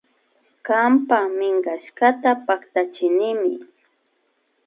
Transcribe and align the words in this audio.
Kanpa 0.65 1.17
minkashkata 1.37 2.29
paktachirkanimi 2.45 3.53